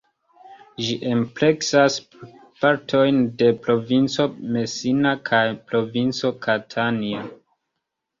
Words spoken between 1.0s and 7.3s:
ampleksas partojn de provinco Messina kaj provinco Catania.